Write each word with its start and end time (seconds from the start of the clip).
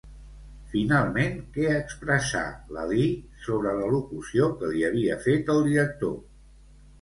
Finalment, 0.69 1.35
què 1.57 1.67
expressà 1.73 2.41
Lalí 2.77 3.05
sobre 3.45 3.75
l'al·locució 3.81 4.49
que 4.63 4.71
li 4.73 4.83
havia 4.89 5.19
fet 5.29 5.53
el 5.57 5.63
director? 5.69 6.19